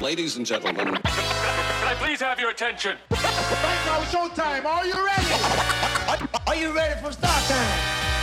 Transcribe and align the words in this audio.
Ladies 0.00 0.36
and 0.36 0.46
gentlemen. 0.46 0.86
Can 0.86 1.00
I 1.02 1.96
please 1.98 2.20
have 2.20 2.38
your 2.38 2.50
attention? 2.50 2.96
Right 3.10 3.82
now, 3.84 4.00
showtime. 4.04 4.64
Are 4.64 4.86
you 4.86 4.94
ready? 4.94 6.28
Are 6.46 6.54
you 6.54 6.72
ready 6.72 7.00
for 7.02 7.10
start 7.10 7.44
time? 7.46 7.78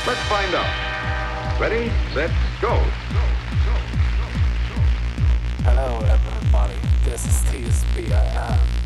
Let's 0.08 0.22
find 0.30 0.56
out. 0.56 1.60
Ready, 1.60 1.92
set, 2.14 2.32
go. 2.62 2.78
Hello, 5.66 6.00
everybody. 6.06 6.76
This 7.04 7.26
is 7.26 7.44
TSBIN. 7.52 8.85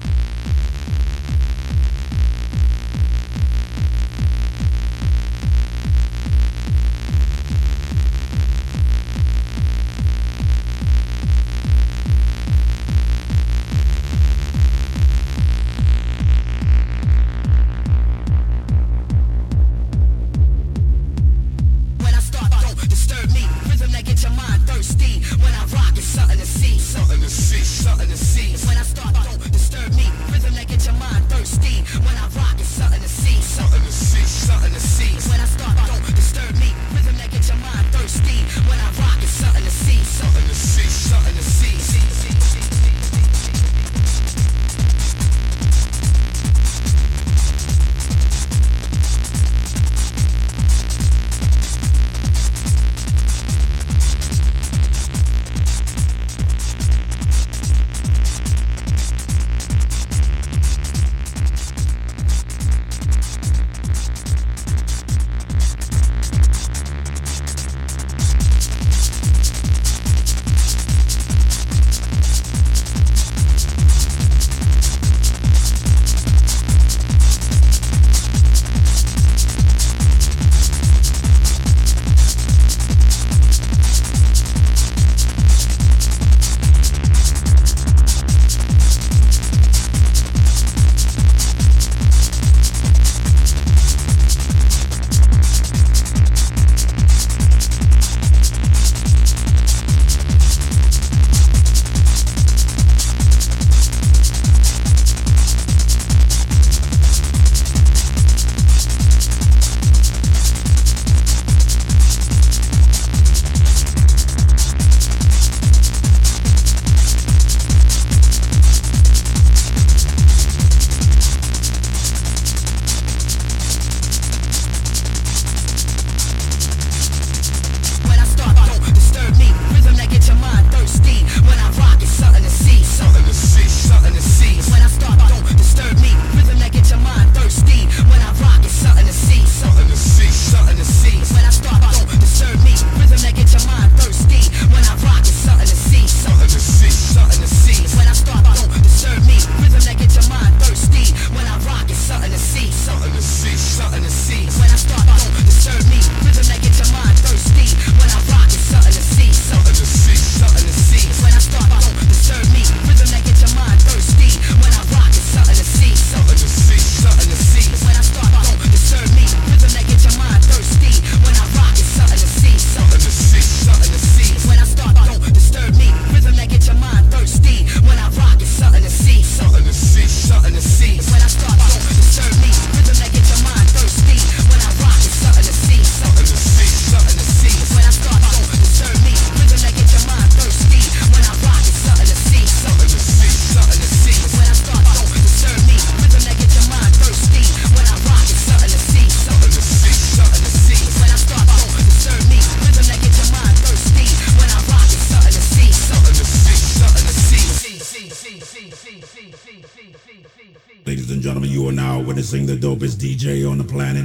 DJ 213.00 213.50
on 213.50 213.58
the 213.58 213.64
planet. 213.64 213.99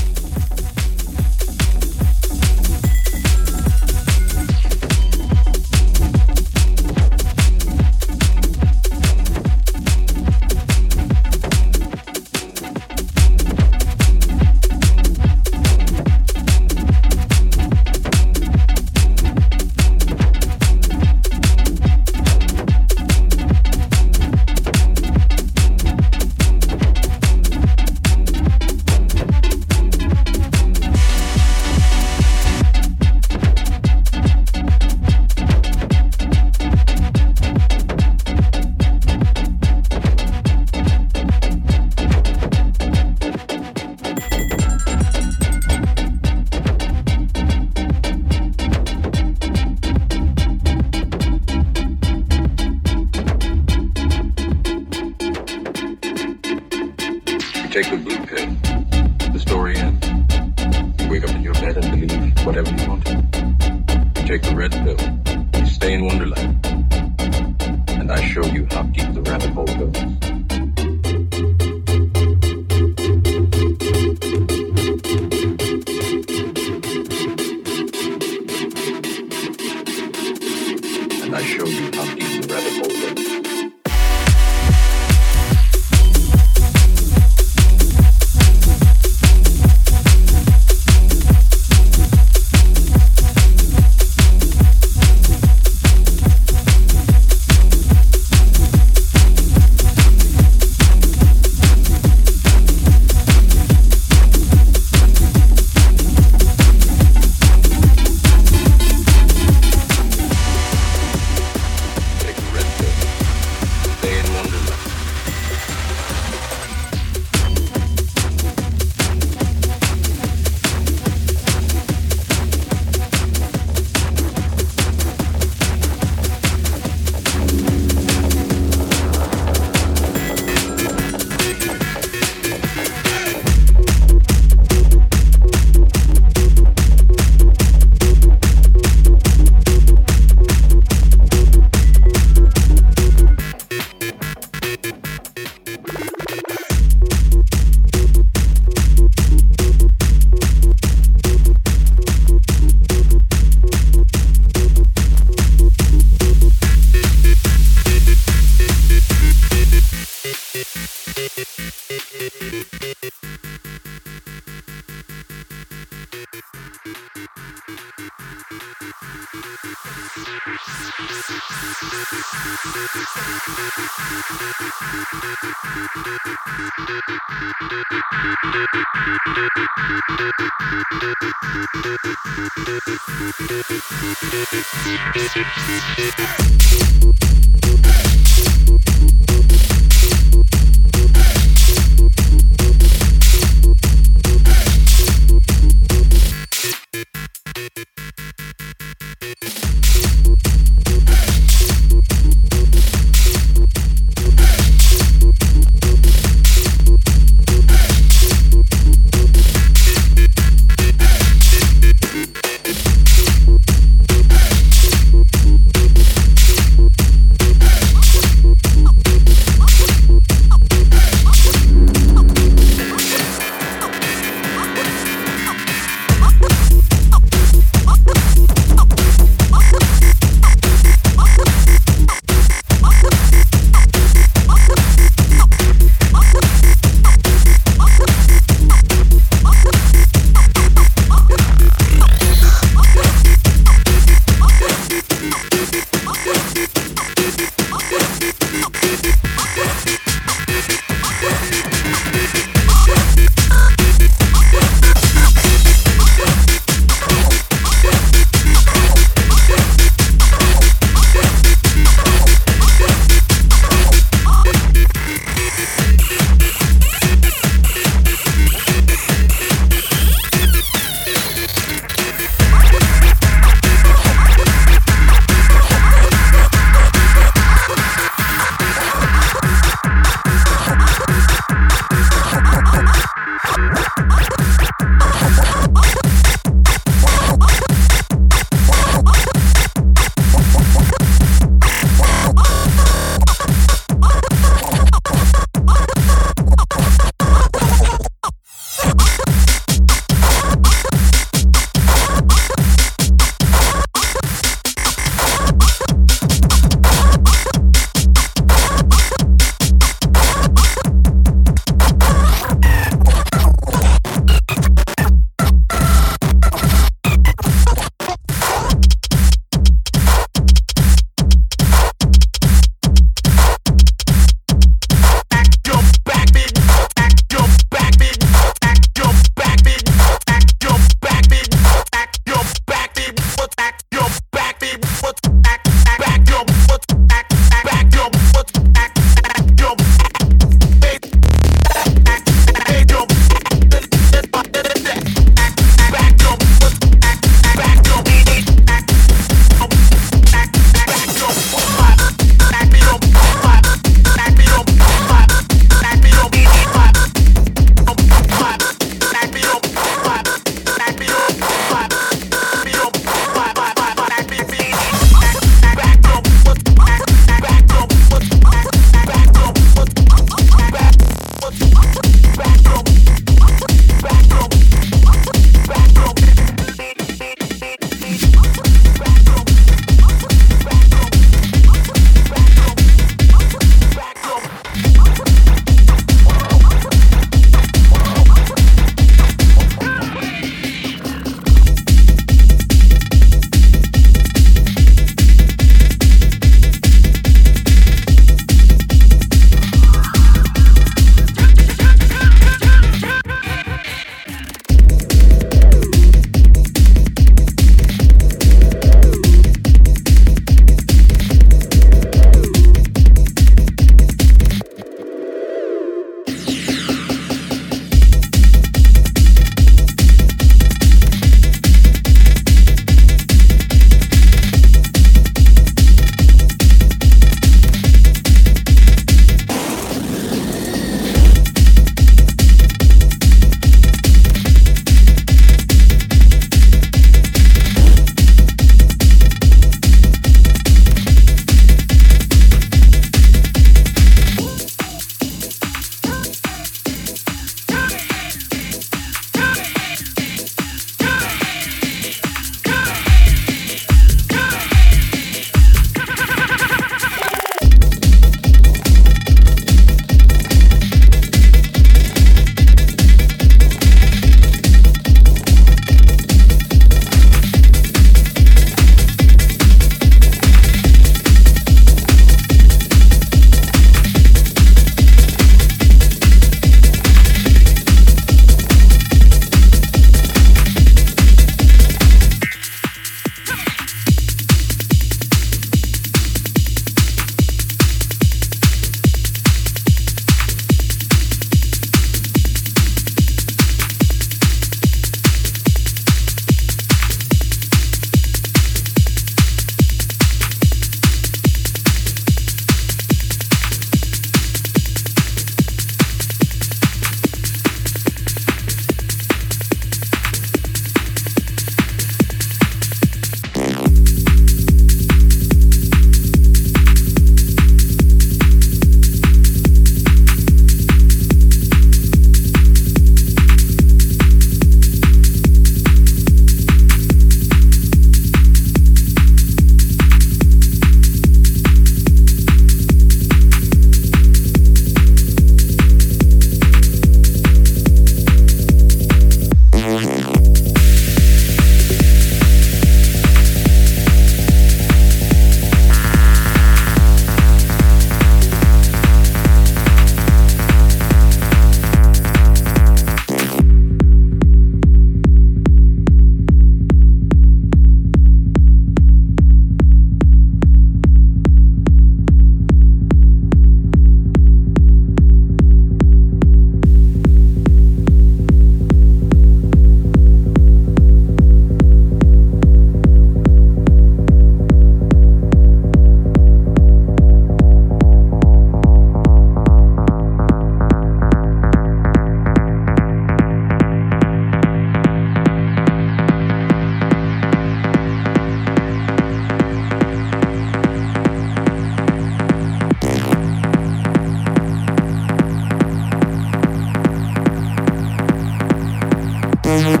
Thank 599.70 600.00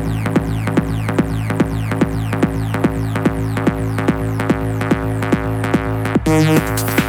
you. 6.90 6.99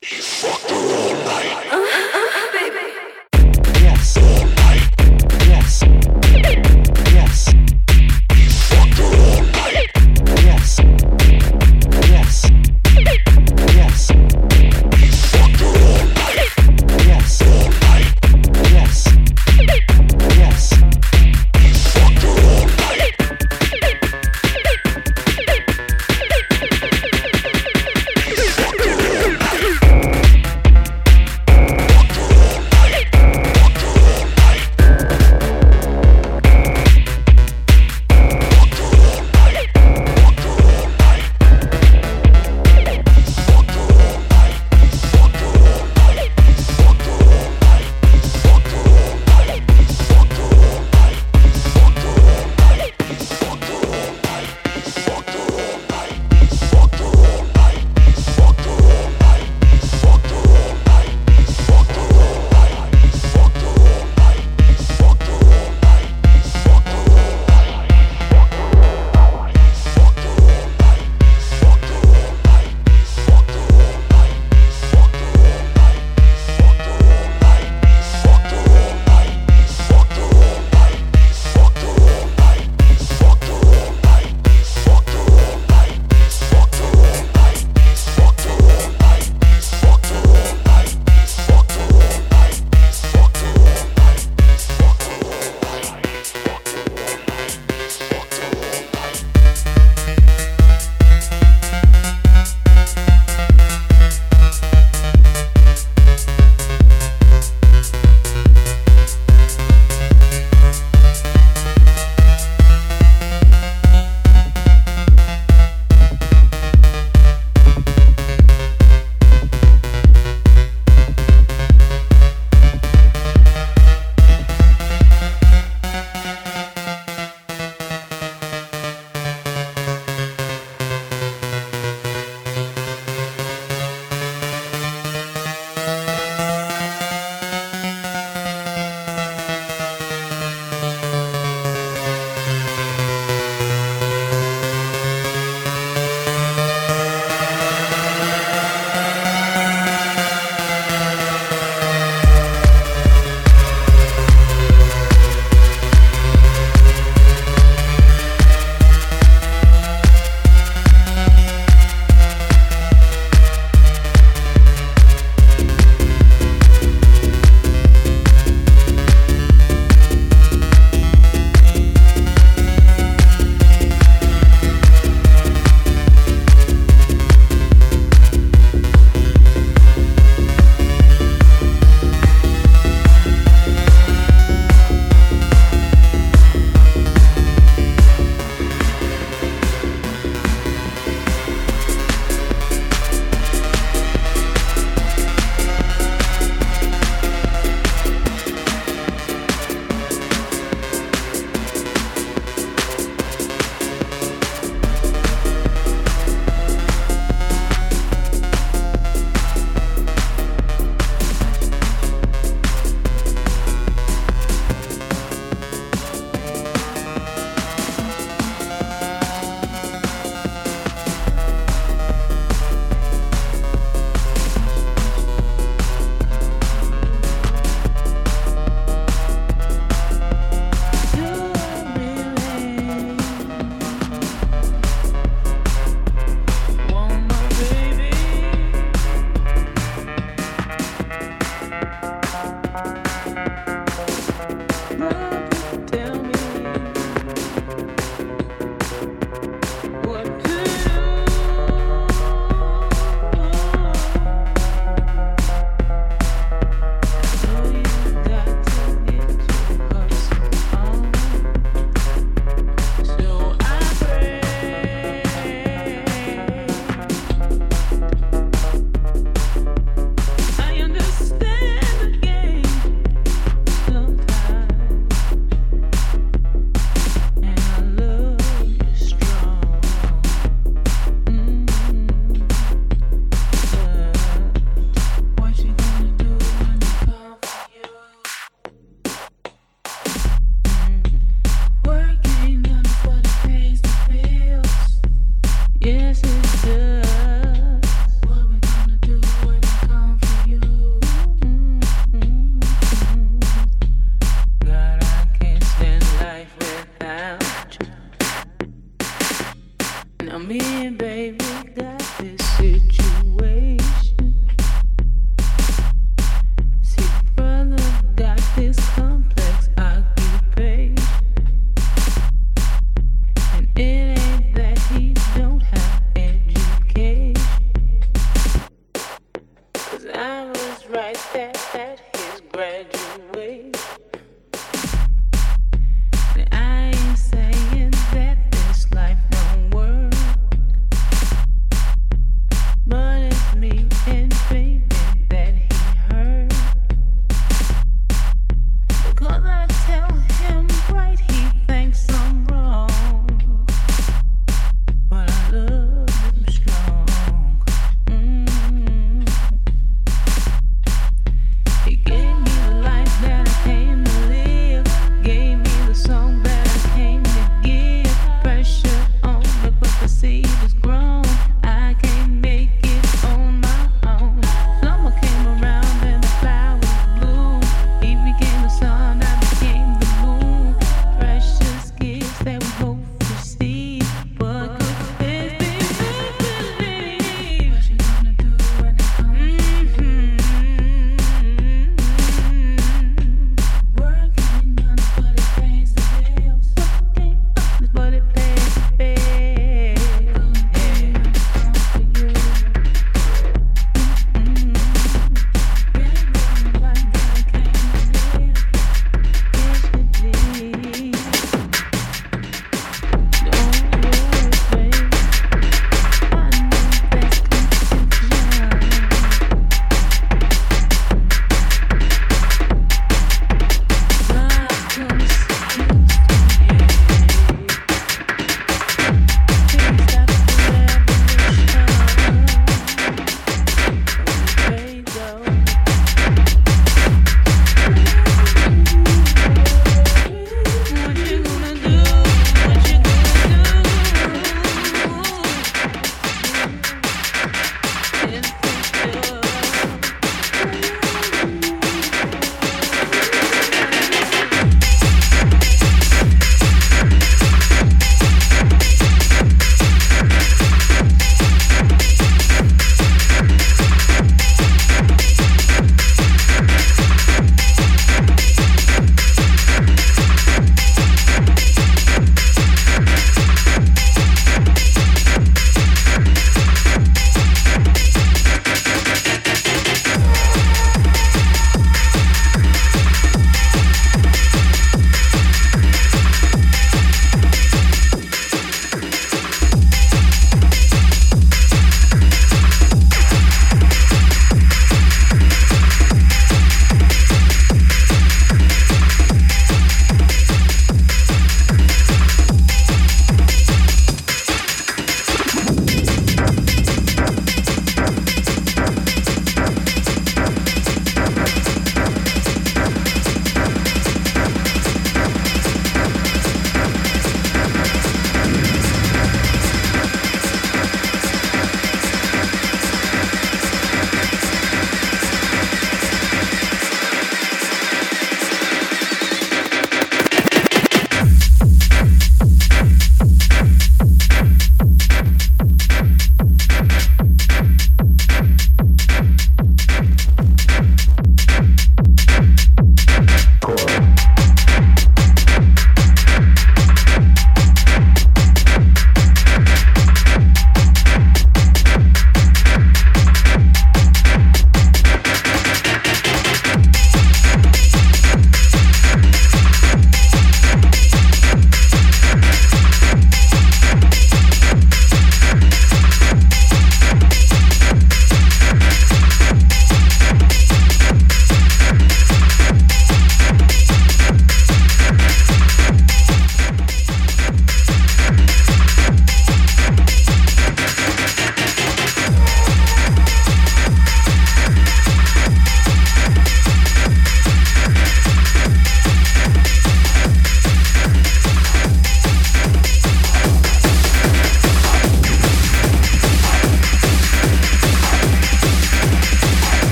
He 0.00 0.16
fucked 0.16 0.70
her 0.70 0.76
all 0.76 1.14
night. 1.24 1.68
Uh, 1.70 1.76
uh, 1.76 2.52
baby. 2.52 2.99